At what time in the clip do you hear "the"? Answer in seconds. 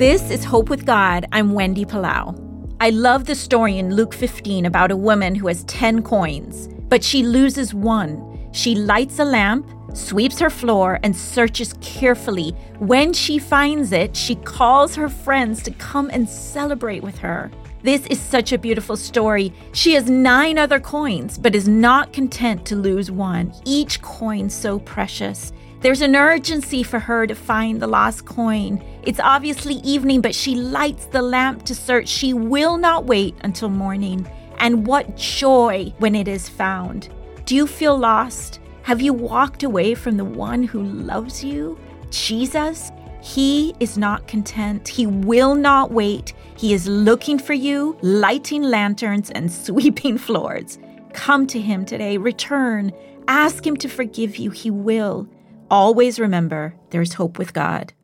3.26-3.34, 27.80-27.86, 31.06-31.22, 40.18-40.24